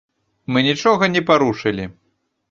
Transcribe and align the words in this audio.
Мы 0.53 0.61
нічога 0.67 1.09
не 1.15 1.21
парушылі. 1.27 1.85